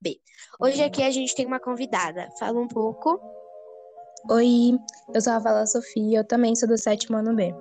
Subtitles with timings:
[0.00, 0.20] B.
[0.60, 2.28] Hoje aqui a gente tem uma convidada.
[2.38, 3.20] Fala um pouco.
[4.30, 4.76] Oi,
[5.14, 7.54] eu sou a Vala Sofia, eu também sou do sétimo ano B.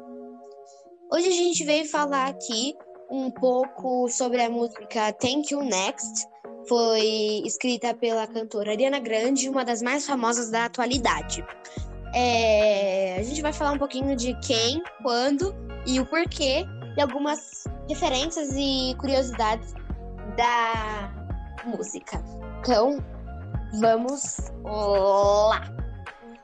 [1.12, 2.76] Hoje a gente veio falar aqui
[3.10, 6.28] um pouco sobre a música Thank You Next.
[6.68, 11.46] Foi escrita pela cantora Ariana Grande, uma das mais famosas da atualidade.
[12.14, 16.66] É, a gente vai falar um pouquinho de quem, quando e o porquê
[16.98, 19.74] e algumas referências e curiosidades
[20.36, 21.17] da
[21.66, 22.24] música.
[22.60, 23.04] Então,
[23.80, 25.78] vamos lá!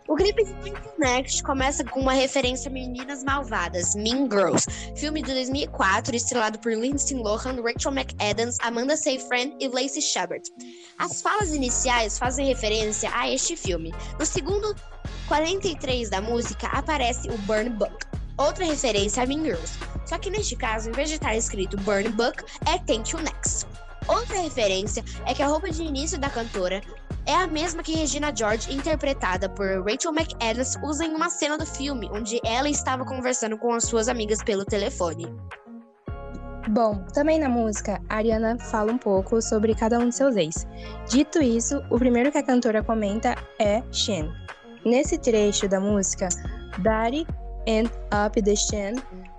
[0.07, 5.21] O clipe de Pink Next começa com uma referência a Meninas Malvadas, Mean Girls, filme
[5.21, 10.43] de 2004 estrelado por Lindsay Lohan, Rachel McAdams, Amanda Seyfried e Lacey Shepard.
[10.99, 13.93] As falas iniciais fazem referência a este filme.
[14.19, 14.75] No segundo
[15.29, 18.05] 43 da música aparece o Burn Book,
[18.37, 19.79] outra referência a Mean Girls.
[20.05, 23.65] Só que neste caso, em vez de estar escrito Burn Book, é Thank You Next.
[24.07, 26.81] Outra referência é que a roupa de início da cantora
[27.25, 31.65] é a mesma que Regina George, interpretada por Rachel McAdams, usa em uma cena do
[31.65, 35.33] filme, onde ela estava conversando com as suas amigas pelo telefone.
[36.69, 40.67] Bom, também na música, a Ariana fala um pouco sobre cada um de seus ex.
[41.09, 44.31] Dito isso, o primeiro que a cantora comenta é Shen.
[44.85, 46.27] Nesse trecho da música,
[46.79, 47.25] Daddy
[47.67, 47.89] and
[48.25, 48.95] Up the Shen,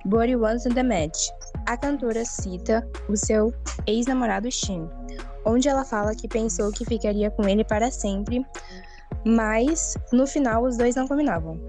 [0.06, 1.28] Body in the Match,
[1.66, 3.52] a cantora cita o seu
[3.86, 4.88] ex-namorado Shin,
[5.44, 8.44] onde ela fala que pensou que ficaria com ele para sempre,
[9.24, 11.60] mas no final os dois não combinavam.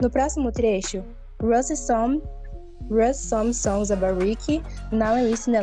[0.00, 1.04] No próximo trecho,
[1.42, 2.22] Russ Some,
[2.90, 5.54] Russ Some Songs About Ricky, Now I Listen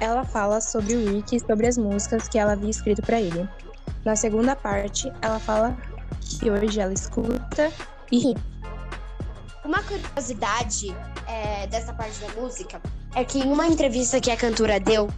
[0.00, 3.48] ela fala sobre o Ricky e sobre as músicas que ela havia escrito para ele.
[4.04, 5.76] Na segunda parte, ela fala
[6.20, 7.72] que hoje ela escuta
[8.10, 8.36] e ri.
[9.64, 10.94] Uma curiosidade
[11.28, 12.80] é, dessa parte da música
[13.14, 15.08] é que em uma entrevista que a cantora deu,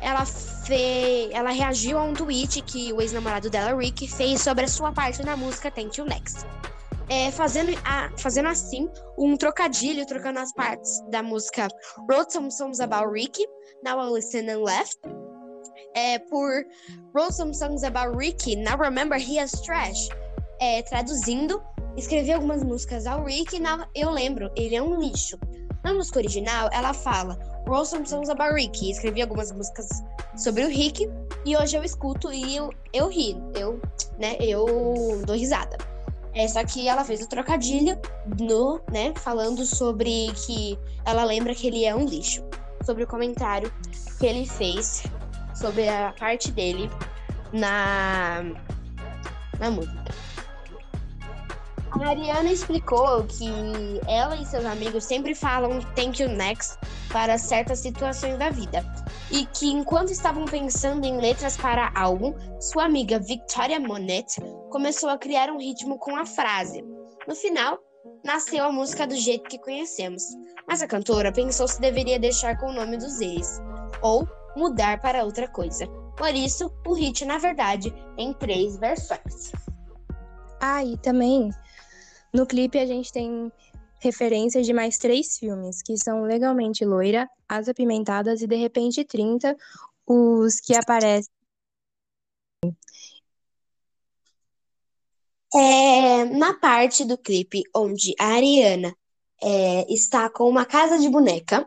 [0.00, 4.68] ela fez, ela reagiu a um tweet que o ex-namorado dela, Rick, fez sobre a
[4.68, 6.46] sua parte na música Thank You Next.
[7.08, 11.66] É, fazendo, a, fazendo assim um trocadilho, trocando as partes da música
[12.08, 13.44] Wrote Some Songs About Ricky,
[13.82, 14.96] Now I Listen and Left,
[15.94, 16.64] é, por
[17.12, 20.08] Wrote Some Songs About Ricky, Now Remember He Has Trash,
[20.60, 21.60] é, traduzindo
[21.96, 25.38] Escrevi algumas músicas ao Rick e na, eu lembro, ele é um lixo.
[25.82, 27.38] Na música original, ela fala
[27.84, 28.90] some songs about Rick.
[28.90, 29.88] Escrevi algumas músicas
[30.36, 31.08] sobre o Rick
[31.44, 33.36] e hoje eu escuto e eu, eu ri.
[33.54, 33.80] Eu,
[34.18, 35.78] né, eu dou risada.
[36.34, 37.98] É, só que ela fez o trocadilho
[38.38, 42.44] no, né, falando sobre que ela lembra que ele é um lixo.
[42.84, 43.72] Sobre o comentário
[44.18, 45.02] que ele fez
[45.54, 46.90] sobre a parte dele
[47.52, 48.42] na,
[49.58, 50.29] na música.
[52.00, 53.44] A Ariana explicou que
[54.08, 56.78] ela e seus amigos sempre falam thank you next
[57.12, 58.82] para certas situações da vida.
[59.30, 64.40] E que enquanto estavam pensando em letras para álbum, sua amiga Victoria Monet
[64.70, 66.82] começou a criar um ritmo com a frase.
[67.28, 67.78] No final,
[68.24, 70.22] nasceu a música do jeito que conhecemos.
[70.66, 73.60] Mas a cantora pensou se deveria deixar com o nome dos ex
[74.00, 75.86] ou mudar para outra coisa.
[76.16, 79.52] Por isso, o hit, na verdade, em três versões.
[80.60, 81.50] Ah, e também
[82.32, 83.52] no clipe a gente tem
[84.00, 89.56] referências de mais três filmes, que são Legalmente Loira, As Apimentadas e De Repente 30,
[90.06, 91.30] os que aparecem.
[95.54, 98.94] É, na parte do clipe onde a Ariana
[99.42, 101.66] é, está com uma casa de boneca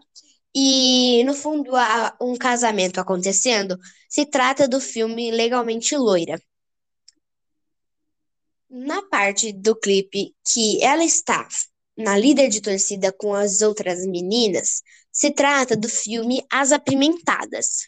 [0.56, 6.40] e no fundo há um casamento acontecendo, se trata do filme Legalmente Loira
[8.74, 11.48] na parte do clipe que ela está
[11.96, 17.86] na líder de torcida com as outras meninas, se trata do filme As Apimentadas.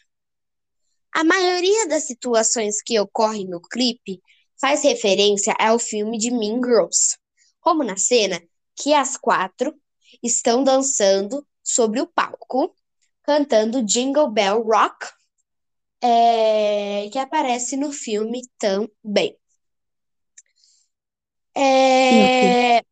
[1.12, 4.22] A maioria das situações que ocorrem no clipe
[4.60, 7.16] faz referência ao filme de Mean Girls,
[7.60, 8.40] como na cena
[8.76, 9.74] que as quatro
[10.22, 12.72] estão dançando sobre o palco,
[13.24, 15.04] cantando Jingle Bell Rock,
[16.00, 19.36] é, que aparece no filme também.
[21.56, 22.82] É...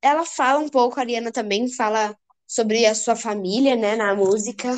[0.00, 4.74] Ela fala um pouco, a Ariana também fala sobre a sua família, né, na música.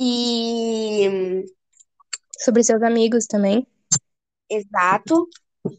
[0.00, 1.44] E.
[2.38, 3.66] Sobre seus amigos também.
[4.50, 5.28] Exato.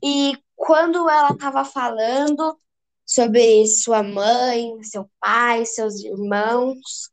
[0.03, 2.57] E quando ela estava falando
[3.05, 7.09] sobre sua mãe, seu pai, seus irmãos,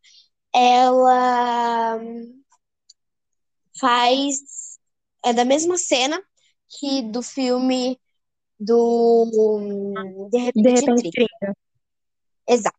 [0.55, 1.99] ela
[3.81, 4.37] faz.
[5.25, 6.23] É da mesma cena
[6.69, 7.99] que do filme
[8.59, 9.27] do
[10.31, 11.57] De Repente, De repente 30.
[12.49, 12.77] Exato.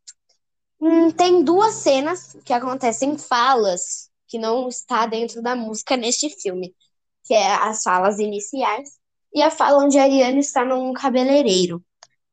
[0.80, 6.76] Hum, tem duas cenas que acontecem falas que não está dentro da música neste filme,
[7.24, 8.98] que é as falas iniciais
[9.34, 11.84] e a fala onde a Ariana está num cabeleireiro,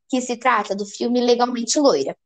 [0.09, 2.17] que se trata do filme Legalmente Loira.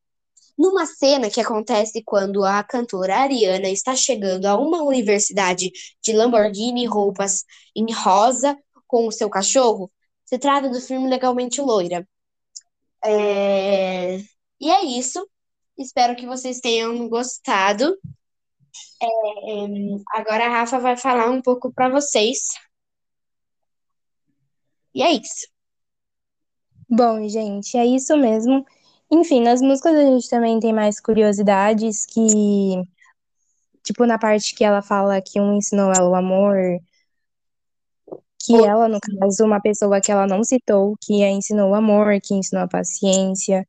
[0.59, 5.71] Numa cena que acontece quando a cantora Ariana está chegando a uma universidade
[6.03, 7.45] de Lamborghini roupas
[7.77, 8.59] em rosa
[8.89, 9.91] com o seu cachorro,
[10.25, 12.09] se trata do filme Legalmente Loira.
[13.05, 14.17] É...
[14.61, 15.25] E é isso.
[15.79, 17.97] Espero que vocês tenham gostado.
[19.01, 19.07] É...
[20.13, 22.49] Agora a Rafa vai falar um pouco para vocês.
[24.95, 25.47] E é isso.
[26.89, 28.65] Bom, gente, é isso mesmo.
[29.11, 32.83] Enfim, nas músicas a gente também tem mais curiosidades que,
[33.83, 36.57] tipo, na parte que ela fala que um ensinou ela o amor,
[38.49, 42.19] que ela, no caso, uma pessoa que ela não citou, que a ensinou o amor,
[42.23, 43.69] que ensinou a paciência,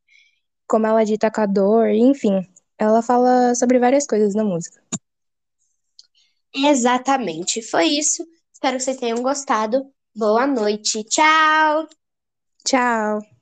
[0.65, 2.47] como ela dita com a dor, enfim,
[2.77, 4.81] ela fala sobre várias coisas na música.
[6.55, 8.25] Exatamente, foi isso.
[8.53, 9.85] Espero que vocês tenham gostado.
[10.15, 11.03] Boa noite.
[11.03, 11.87] Tchau.
[12.65, 13.38] Tchau.